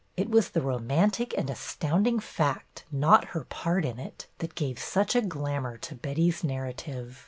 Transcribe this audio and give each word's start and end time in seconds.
It 0.17 0.31
was 0.31 0.49
the 0.49 0.63
romantic 0.63 1.35
and 1.37 1.47
astounding 1.47 2.19
fact, 2.19 2.85
not 2.91 3.23
her 3.37 3.43
part 3.43 3.85
in 3.85 3.99
it, 3.99 4.25
that 4.39 4.55
gave 4.55 4.79
such 4.79 5.15
a 5.15 5.21
glamour 5.21 5.77
to 5.77 5.93
Betty's 5.93 6.43
narra 6.43 6.73
tive. 6.73 7.19